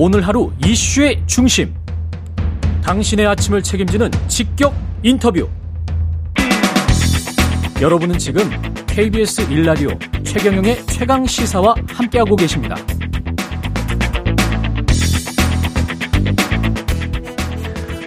[0.00, 1.74] 오늘 하루 이슈의 중심.
[2.84, 5.48] 당신의 아침을 책임지는 직격 인터뷰.
[7.82, 8.48] 여러분은 지금
[8.86, 9.88] KBS 일라디오
[10.22, 12.76] 최경영의 최강 시사와 함께하고 계십니다.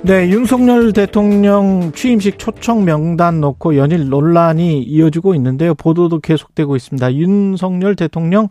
[0.03, 5.75] 네, 윤석열 대통령 취임식 초청 명단 놓고 연일 논란이 이어지고 있는데요.
[5.75, 7.13] 보도도 계속되고 있습니다.
[7.15, 8.47] 윤석열 대통령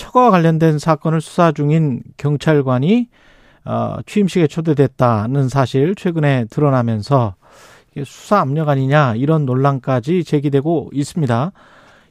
[0.00, 3.08] 처가와 관련된 사건을 수사 중인 경찰관이
[3.66, 7.34] 어, 취임식에 초대됐다는 사실 최근에 드러나면서
[8.04, 11.52] 수사 압력 아니냐 이런 논란까지 제기되고 있습니다.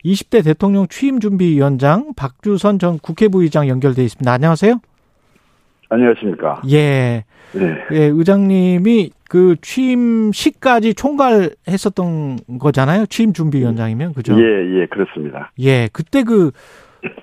[0.05, 4.31] 20대 대통령 취임 준비 위원장 박주선 전 국회부의장 연결돼 있습니다.
[4.31, 4.79] 안녕하세요.
[5.89, 6.61] 안녕하십니까.
[6.69, 7.25] 예.
[7.53, 7.75] 네.
[7.91, 13.07] 예, 의장님이 그 취임식까지 총괄했었던 거잖아요.
[13.07, 14.39] 취임 준비 위원장이면 그죠?
[14.39, 15.51] 예, 예, 그렇습니다.
[15.59, 16.51] 예, 그때 그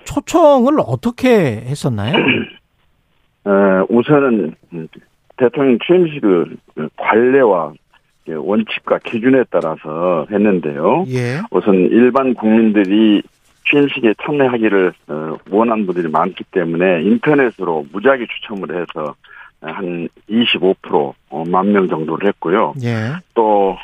[0.05, 2.15] 초청을 어떻게 했었나요?
[3.45, 4.55] 어, 우선은
[5.37, 6.57] 대통령 취임식을
[6.97, 7.73] 관례와
[8.27, 11.05] 원칙과 기준에 따라서 했는데요.
[11.07, 11.39] 예.
[11.51, 13.21] 우선 일반 국민들이
[13.69, 19.15] 취임식에 참여하기를 어, 원하는 분들이 많기 때문에 인터넷으로 무작위 추첨을 해서
[19.61, 22.73] 한 25%만 명 정도를 했고요.
[22.83, 23.13] 예.
[23.33, 23.77] 또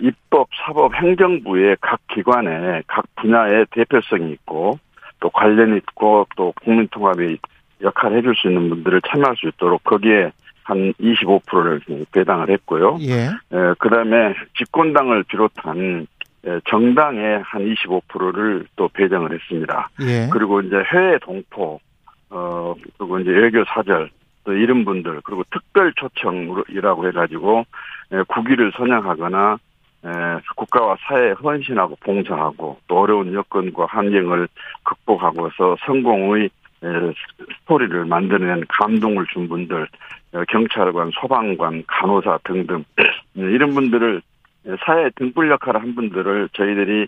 [0.00, 4.78] 입법, 사법, 행정부의 각 기관에 각 분야의 대표성이 있고
[5.20, 7.38] 또 관련 있고 또 국민 통합의
[7.82, 10.32] 역할을 해줄 수 있는 분들을 참여할 수 있도록 거기에
[10.64, 11.80] 한 25%를
[12.12, 12.98] 배당을 했고요.
[13.00, 13.24] 예.
[13.24, 16.06] 에, 그다음에 집권당을 비롯한
[16.68, 19.90] 정당의 한 25%를 또 배정을 했습니다.
[20.02, 20.28] 예.
[20.32, 21.80] 그리고 이제 해외 동포,
[22.30, 24.10] 어, 그리고 이제 외교 사절,
[24.44, 27.66] 또 이런 분들, 그리고 특별 초청이라고 해가지고,
[28.28, 29.58] 국위를 선양하거나,
[30.56, 34.48] 국가와 사회에 헌신하고 봉사하고, 또 어려운 여건과 환경을
[34.84, 36.50] 극복하고서 성공의
[37.60, 39.86] 스토리를 만드는 감동을 준 분들,
[40.48, 42.84] 경찰관, 소방관, 간호사 등등,
[43.34, 44.22] 이런 분들을
[44.84, 47.06] 사회 등불 역할을 한 분들을 저희들이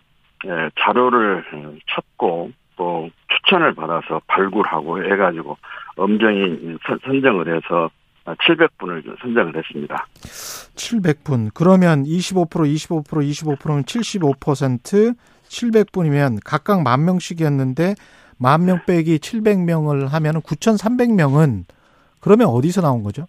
[0.79, 1.45] 자료를
[1.89, 5.57] 찾고 또 추천을 받아서 발굴하고 해가지고
[5.97, 7.91] 엄정히 선정을 해서
[8.25, 10.07] 700분을 선정을 했습니다.
[10.75, 11.51] 700분.
[11.55, 15.15] 그러면 25% 25% 25%면 75%
[15.49, 17.95] 700분이면 각각 만 명씩이었는데
[18.39, 21.65] 만 명 빼기 700명을 하면 9,300명은
[22.21, 23.27] 그러면 어디서 나온 거죠?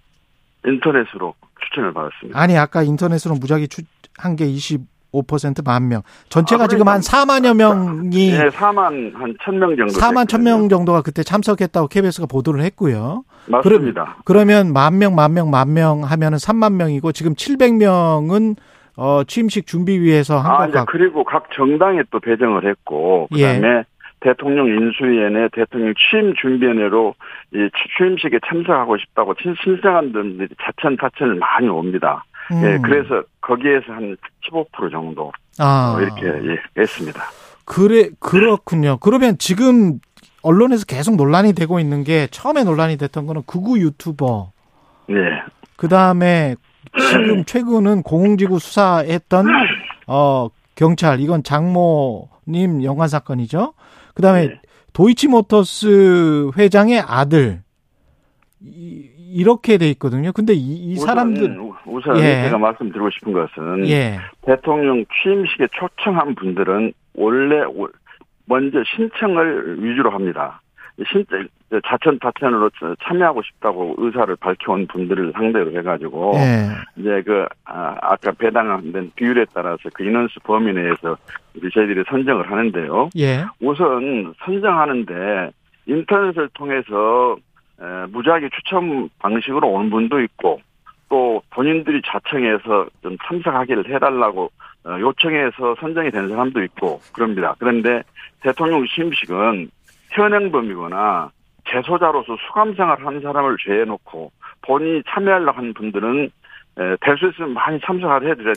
[0.65, 2.39] 인터넷으로 추천을 받았습니다.
[2.39, 3.67] 아니 아까 인터넷으로 무작위
[4.17, 4.45] 한게
[5.13, 6.01] 25%만 명.
[6.29, 11.23] 전체가 아, 지금 한 4만여 명이 네, 4만 한 1000명 정도 4만 1000명 정도가 그때
[11.23, 13.23] 참석했다고 KBS가 보도를 했고요.
[13.47, 14.03] 맞습니다.
[14.03, 18.55] 그럼, 그러면 만 명, 만 명, 만 명 하면은 3만 명이고 지금 700명은
[18.95, 23.83] 어 취임식 준비위해서 한 아, 것 그리고 각 정당에 또 배정을 했고 그다음에 예.
[24.19, 27.15] 대통령 인수위원회, 대통령 취임 준비위원회로
[27.55, 32.23] 이 취임식에 참석하고 싶다고 신청한 분들이 자천 타천을 많이 옵니다.
[32.51, 32.63] 음.
[32.63, 34.17] 예, 그래서 거기에서 한
[34.49, 35.95] 15% 정도 아.
[35.95, 37.21] 어, 이렇게 예, 했습니다.
[37.65, 38.97] 그래 그렇군요.
[38.97, 39.99] 그러면 지금
[40.41, 44.51] 언론에서 계속 논란이 되고 있는 게 처음에 논란이 됐던 거는 극우 유튜버.
[45.07, 45.15] 네.
[45.77, 46.55] 그 다음에
[46.97, 49.45] 지금 최근은 공공지구 수사했던
[50.07, 53.73] 어 경찰 이건 장모님 영화 사건이죠.
[54.13, 54.61] 그 다음에 네.
[54.91, 57.63] 도이치모터스 회장의 아들
[58.61, 60.31] 이, 렇게돼 있거든요.
[60.31, 62.43] 근데 이, 이 사람들 우선 예.
[62.43, 64.19] 제가 말씀드리고 싶은 것은 예.
[64.41, 67.63] 대통령 취임식에 초청한 분들은 원래
[68.45, 70.61] 먼저 신청을 위주로 합니다.
[71.11, 71.47] 신청
[71.85, 72.69] 자천 타천으로
[73.03, 76.69] 참여하고 싶다고 의사를 밝혀온 분들을 상대로 해가지고 예.
[76.97, 81.17] 이제 그 아, 아까 배당된 비율에 따라서 그 인원수 범위 내에서
[81.73, 83.09] 저희들이 선정을 하는데요.
[83.17, 83.43] 예.
[83.59, 85.51] 우선 선정하는데
[85.87, 87.37] 인터넷을 통해서
[88.09, 90.61] 무작위 추첨 방식으로 온 분도 있고
[91.13, 94.51] 또 본인들이 자청해서 좀 참석하기를 해달라고
[94.85, 97.53] 어, 요청해서 선정이 된 사람도 있고 그럽니다.
[97.59, 98.01] 그런데
[98.41, 99.69] 대통령 취임식은
[100.09, 101.29] 현행범이거나
[101.69, 104.31] 재소자로서 수감생활 한 사람을 죄해놓고
[104.63, 106.31] 본인이 참여하려고 하는 분들은
[106.75, 108.53] 될 수 있으면 많이 참석을 해드려,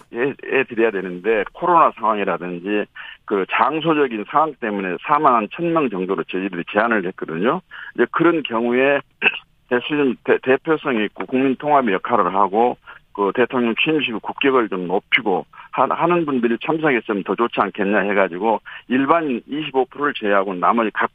[0.51, 2.87] 해드려야 되는데 코로나 상황이라든지
[3.27, 7.61] 그 장소적인 상황 때문에 4만 1천 명 정도로 저희들이 제한을 했거든요.
[7.95, 9.01] 이제 그런 경우에
[9.69, 12.77] 대수는 대표성이 있고 국민 통합의 역할을 하고
[13.13, 20.13] 그 대통령 취임식 국격을 좀 높이고 하는 분들이 참석했으면 더 좋지 않겠냐 해가지고 일반 25%를
[20.19, 21.11] 제외하고 나머지 각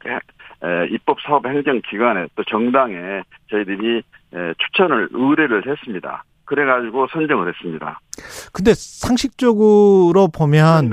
[0.90, 4.02] 입법 사업 행정 기관에 또 정당에 저희들이
[4.58, 6.24] 추천을 의뢰를 했습니다.
[6.44, 8.00] 그래가지고 선정을 했습니다.
[8.52, 10.90] 근데 상식적으로 보면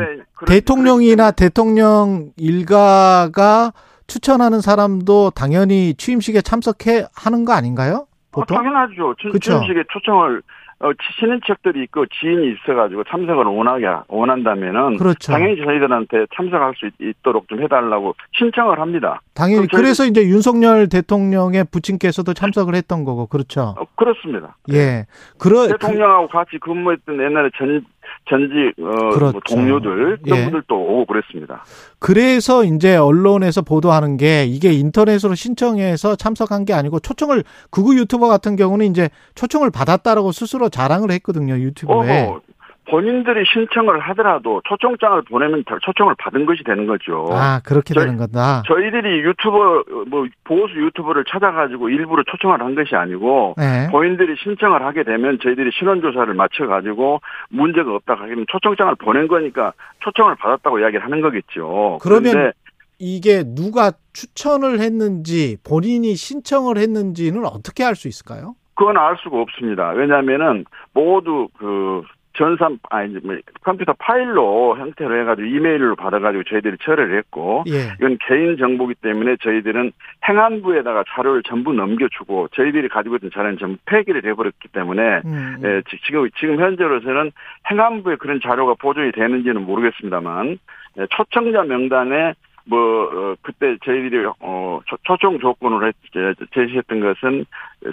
[0.48, 3.72] 대통령이나 대통령 일가가
[4.10, 8.08] 추천하는 사람도 당연히 취임식에 참석해 하는 거 아닌가요?
[8.32, 8.58] 보통?
[8.58, 9.16] 아, 당연하죠.
[9.32, 9.40] 그쵸.
[9.40, 10.42] 취임식에 초청을
[10.82, 15.34] 어, 친인척들이 있고 지인이 있어가지고 참석을 원하게 원한다면은 그렇죠.
[15.34, 19.20] 당연히 저희들한테 참석할 수 있, 있도록 좀 해달라고 신청을 합니다.
[19.34, 23.76] 당연히 그래서 이제 윤석열 대통령의 부친께서도 참석을 했던 거고 그렇죠.
[23.78, 24.56] 어, 그렇습니다.
[24.72, 25.06] 예.
[25.38, 27.84] 그러 대통령하고 같이 근무했던 옛날에 전
[28.30, 29.32] 전직 어, 그렇죠.
[29.32, 30.44] 뭐 동료들 그런 예.
[30.44, 31.64] 분들도 오고 그랬습니다.
[32.00, 38.28] 그, 래서 이제 언론에서 보도하는 게 이게 인터넷으로 신청해서 참석한 게 아니고 초청을 극우 유튜버
[38.28, 42.26] 같은 경우는 이제 초청을 받았다라고 스스로 자랑을 했거든요 유튜브에.
[42.26, 42.42] 어허,
[42.90, 47.28] 본인들이 신청을 하더라도 초청장을 보내면 다- 초청을 받은 것이 되는 거죠.
[47.32, 48.64] 아 그렇게 저희- 되는 거다.
[48.66, 53.88] 저희들이 유튜버 뭐 보수 유튜버를 찾아가지고 일부러 초청을 한 것이 아니고 네.
[53.92, 59.74] 본인들이 신청을 하게 되면 저희들이 신원 조사를 마쳐 가지고 문제가 없다 하면 초청장을 보낸 거니까
[60.04, 62.00] 초청을 받았다고 이야기를 하는 거겠죠.
[62.02, 62.52] 그러면
[62.98, 68.56] 이게 누가 추천을 했는지 본인이 신청을 했는지는 어떻게 알 수 있을까요?
[68.76, 69.90] 그건 알 수가 없습니다.
[69.92, 72.02] 왜냐하면은 모두 그
[72.40, 77.92] 전산 아니 뭐 컴퓨터 파일로 형태로 해가지고 이메일로 받아가지고 저희들이 처리를 했고 예.
[78.00, 79.92] 이건 개인 정보기 때문에 저희들은
[80.26, 86.00] 행안부에다가 자료를 전부 넘겨주고 저희들이 가지고 있던 자료는 전부 폐기를 해버렸기 때문에 음, 예, 지-
[86.06, 87.32] 지금 지금 현재로서는
[87.70, 90.58] 행안부에 그런 자료가 보존이 되는지는 모르겠습니다만
[90.98, 97.46] 예, 초청자 명단에 뭐 어, 그때 저희들이 어, 초- 초청 조건으로 했- 제- 제시했던 것은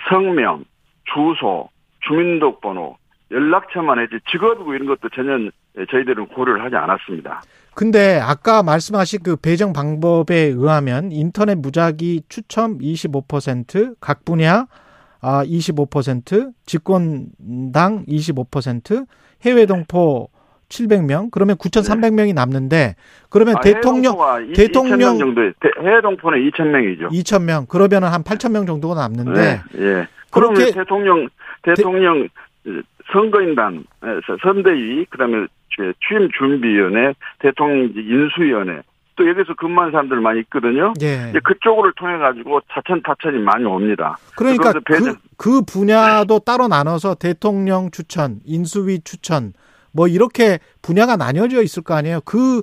[0.09, 0.65] 성명,
[1.13, 1.69] 주소,
[2.03, 2.97] 주민등록번호,
[3.31, 5.51] 연락처만 했지 직업이고 이런 것도 전혀
[5.91, 7.43] 저희들은 고려를 하지 않았습니다.
[7.75, 14.67] 근데 아까 말씀하신 그 배정 방법에 의하면 인터넷 무작위 추첨 25%, 각 분야
[15.21, 19.07] 아 25%, 집권당 25%,
[19.43, 20.31] 해외 동포
[20.69, 22.97] 700명, 그러면 9,300명이 남는데
[23.29, 25.41] 그러면 아, 대통령 해외 대통령- 2,000명 정도
[25.83, 27.11] 해외 동포는 2,000명이죠.
[27.13, 30.09] 2,000명, 그러면은 한 8,000명 정도가 남는데 네, 예.
[30.31, 31.29] 그렇게- 대통령
[31.63, 32.29] 대통령
[33.13, 33.85] 선거인단
[34.43, 35.47] 선대위 그 다음에
[36.07, 38.83] 취임 준비위원회 대통령 인수위원회
[39.17, 40.93] 또 여기서 근무한 사람들 많이 있거든요.
[41.01, 41.31] 예.
[41.31, 44.17] 이제 그쪽을 통해 가지고 자천 타천이 많이 옵니다.
[44.37, 49.55] 그러니까 그, 그 분야도 따로 나눠서 대통령 추천, 인수위 추천,
[49.93, 52.21] 뭐 이렇게 분야가 나뉘어져 있을 거 아니에요.
[52.27, 52.61] 그,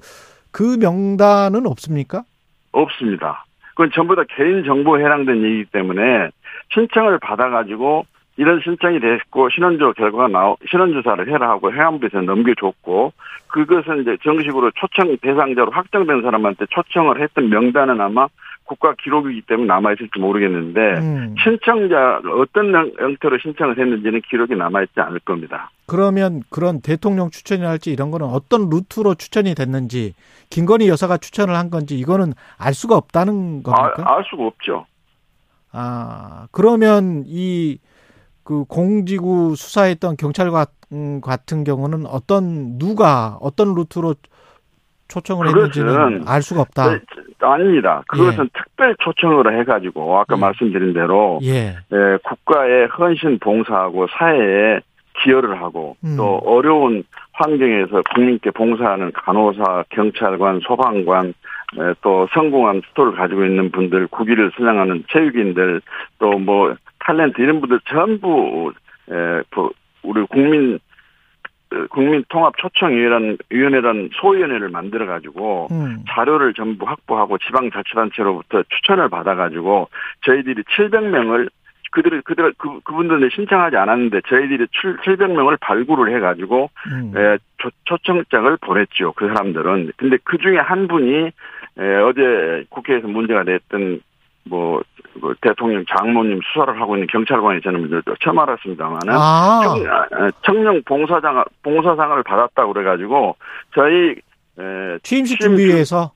[0.51, 2.23] 그 명단은 없습니까?
[2.71, 3.45] 없습니다.
[3.71, 6.29] 그건 전부 다 개인 정보에 해당된 얘기이기 때문에
[6.71, 8.05] 신청을 받아 가지고
[8.37, 13.13] 이런 신청이 됐고 신원조 결과가 나오 신원조사를 해라 하고 행안부에서 넘겨줬고
[13.47, 18.27] 그것은 이제 정식으로 초청 대상자로 확정된 사람한테 초청을 했던 명단은 아마
[18.65, 21.35] 국가 기록이기 때문에 남아있을지 모르겠는데 음.
[21.43, 25.69] 신청자 어떤 형- 형태로 신청을 했는지는 기록이 남아있지 않을 겁니다.
[25.85, 30.15] 그러면 그런 대통령 추천이랄지 이런 거는 어떤 루트로 추천이 됐는지
[30.49, 33.93] 김건희 여사가 추천을 한 건지 이거는 알 수가 없다는 겁니까?
[34.07, 34.85] 아, 알 수가 없죠.
[35.71, 37.77] 아, 그러면 이
[38.43, 44.15] 그 공지구 수사했던 경찰 같- 음, 같은 경우는 어떤 누가 어떤 루트로
[45.07, 46.91] 초청을 했는지는 알 수가 없다.
[46.93, 46.99] 네,
[47.41, 48.03] 아닙니다.
[48.07, 50.39] 그것은 특별 초청으로 해가지고 아까 예.
[50.39, 51.75] 말씀드린 대로 예.
[51.91, 54.79] 예, 국가에 헌신 봉사하고 사회에
[55.23, 56.15] 기여를 하고 음.
[56.17, 57.03] 또 어려운
[57.33, 61.33] 환경에서 국민께 봉사하는 간호사, 경찰관, 소방관,
[61.77, 65.81] 예, 또 성공한 스토를 가지고 있는 분들, 국위를 수행하는 체육인들,
[66.19, 66.75] 또 뭐
[67.05, 68.73] 탤런트 이런 분들 전부
[69.09, 69.69] 예, 그
[70.03, 70.79] 우리 국민
[71.73, 76.03] 어, 국민 통합 초청 위원회라는 위원회라는 소위원회를 만들어 가지고 음.
[76.09, 79.89] 자료를 전부 확보하고 지방 자치단체로부터 추천을 받아 가지고
[80.25, 81.49] 저희들이 700명을
[81.91, 84.65] 그들을 그들 그 그분들은 신청하지 않았는데 저희들이
[85.03, 87.13] 700명을 발굴을 해 가지고 음.
[87.15, 91.31] 에, 초, 초청장을 보냈죠 그 사람들은 근데 그 중에 한 분이
[91.77, 94.01] 에, 어제 국회에서 문제가 됐던
[94.45, 94.81] 뭐,
[95.15, 101.43] 뭐 대통령 장모님 수사를 하고 있는 경찰관이 저는 처음 알았습니다만은 아, 청, 아, 청령 봉사장
[101.63, 103.35] 봉사상을 받았다고 그래가지고
[103.73, 104.15] 저희
[104.59, 106.11] 에, 취임식 취임 준비위해서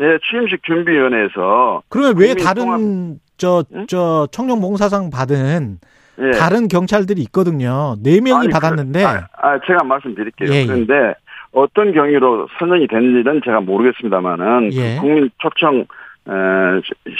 [0.00, 3.86] 예, 취임식 준비위원회에서 그러면 왜 다른 저 응?
[3.86, 5.78] 저 청룡 봉사상 받은
[6.18, 6.30] 예.
[6.32, 7.96] 다른 경찰들이 있거든요.
[8.02, 10.50] 네 명이 아니, 받았는데 그, 아, 아, 제가 말씀드릴게요.
[10.50, 10.66] 예, 예.
[10.66, 11.14] 그런데
[11.52, 14.96] 어떤 경위로 선정이 됐는지는 제가 모르겠습니다만은 예.
[14.96, 15.84] 국민 초청 에,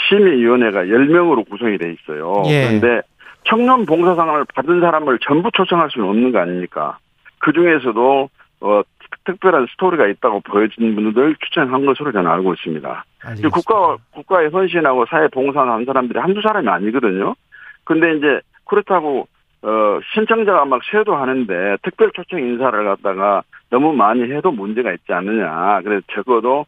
[0.09, 2.43] 심의위원회가 10명으로 구성이 돼 있어요.
[2.47, 2.67] 예.
[2.67, 3.01] 그런데
[3.45, 6.97] 청년 봉사상을 받은 사람을 전부 초청할 수는 없는 거 아닙니까?
[7.39, 8.81] 그 중에서도 어,
[9.25, 13.05] 특별한 스토리가 있다고 보여진 분들 추천한 것으로 저는 알고 있습니다.
[13.23, 13.49] 알겠습니다.
[13.55, 17.35] 국가 국가에 헌신하고 사회 봉사한 사람들이 한두 사람이 아니거든요.
[17.83, 19.27] 근데 이제 그렇다고
[19.61, 25.81] 어 신청자가 막 쇄도 하는데 특별 초청 인사를 갖다가 너무 많이 해도 문제가 있지 않느냐.
[25.83, 26.65] 그래서 적어도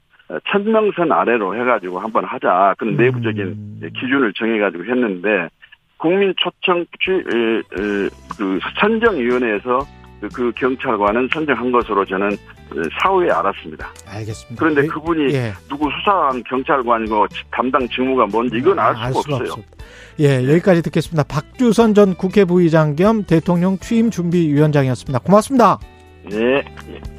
[0.51, 2.97] 천명선 아래로 해가지고 한번 하자 그런 음.
[2.97, 5.49] 내부적인 기준을 정해가지고 했는데
[5.97, 9.79] 국민 초청 그 선정위원회에서
[10.21, 12.29] 그, 그 경찰관은 선정한 것으로 저는
[13.01, 13.89] 사후에 알았습니다.
[14.07, 14.59] 알겠습니다.
[14.59, 15.53] 그런데 예, 그분이 예.
[15.69, 19.51] 누구 수사한 경찰관이고 담당 직무가 뭔지 이건 알 아, 수가 없어요.
[19.51, 19.71] 없습니다.
[20.19, 21.23] 예, 여기까지 듣겠습니다.
[21.23, 25.19] 박주선 전 국회 부의장 겸 대통령 취임 준비 위원장이었습니다.
[25.19, 25.79] 고맙습니다.
[26.29, 26.37] 네.
[26.37, 27.18] 예.